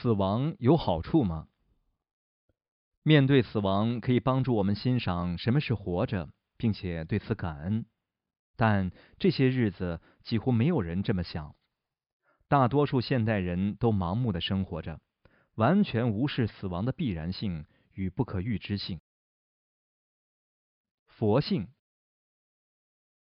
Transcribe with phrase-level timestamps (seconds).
[0.00, 1.46] 死亡有好处吗？
[3.02, 7.84] 面对死亡，可以帮助我们欣赏什么是活着，并且对此感恩。
[8.56, 11.54] 但这些日子几乎没有人这么想，
[12.48, 15.02] 大多数现代人都盲目的生活着，
[15.56, 19.02] 完全无视死亡的必然性与不可预知性。
[21.04, 21.68] 佛性，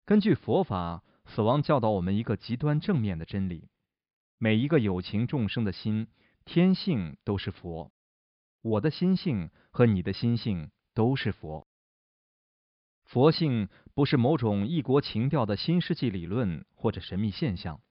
[0.06, 3.68] 根据佛法，死亡教导我们一个极端正面的真理：
[4.38, 6.08] 每一个有情众生的心
[6.52, 7.92] 天性都是佛，
[8.64, 11.68] 我的心性和你的心性都是佛。
[13.04, 17.82] 佛性不是某种异国情调的新世纪理论或者神秘现象，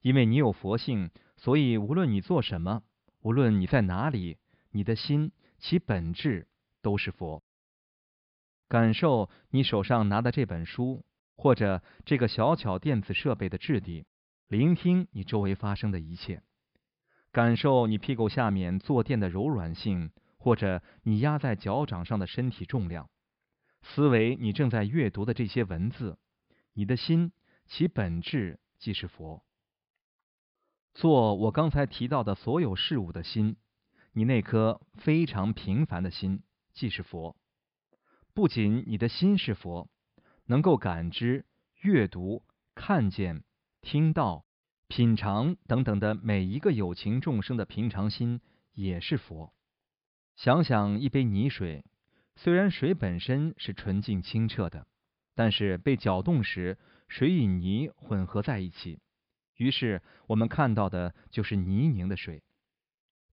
[0.00, 2.84] 因为你有佛性，所以无论你做什么，
[3.20, 4.38] 无论你在哪里，
[4.70, 6.46] 你的心其本质
[6.80, 7.42] 都是佛。
[8.68, 14.06] 感受你手上拿的这本书，或者这个小巧电子设备的质地，
[14.46, 16.44] 聆听你周围发生的一切，
[17.38, 23.08] 感受你屁股下面坐垫的柔软性，或者你压在脚掌上的身体重量。
[23.80, 26.18] 思维你正在阅读的这些文字，
[26.72, 27.30] 你的心
[27.64, 29.44] 其本质即是佛。
[30.94, 33.54] 做我刚才提到的所有事物的心，
[34.10, 36.42] 你那颗非常平凡的心
[36.72, 37.36] 即是佛。
[38.34, 39.88] 不仅你的心是佛，
[40.46, 41.46] 能够感知、
[41.82, 42.42] 阅读、
[42.74, 43.44] 看见、
[43.80, 44.44] 听到、
[44.88, 48.40] 品尝等等的每一个有情众生的平常心
[48.72, 49.52] 也是佛。
[50.34, 51.84] 想想一杯泥水。
[52.36, 54.86] 虽然水本身是纯净清澈的，
[55.34, 59.00] 但是被搅动时，水与泥混合在一起，
[59.56, 62.44] 于是我们看到的就是泥泞的水。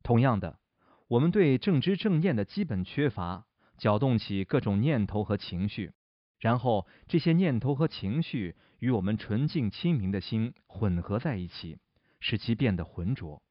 [0.01, 0.59] 同样的，
[1.07, 3.45] 我们对正知正念的基本缺乏，
[3.77, 5.93] 搅动起各种念头和情绪，
[6.39, 11.77] 然后这些念头和情绪与我们纯净清明的心混合在一起，
[12.19, 13.41] 使其变得浑浊。